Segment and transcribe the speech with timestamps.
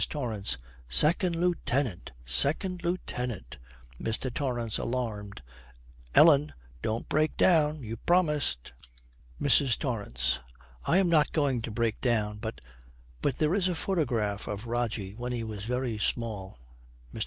[0.09, 0.57] TORRANCE.
[0.89, 2.11] '2nd Lieutenant!
[2.25, 3.59] 2nd Lieutenant!'
[4.01, 4.33] MR.
[4.33, 5.43] TORRANCE, alarmed,
[6.15, 7.83] 'Ellen, don't break down.
[7.83, 8.73] You promised.'
[9.39, 9.77] MRS.
[9.77, 10.39] TORRANCE.
[10.87, 12.61] 'I am not going to break down; but
[13.21, 16.57] but there is a photograph of Rogie when he was very small'
[17.13, 17.19] MR.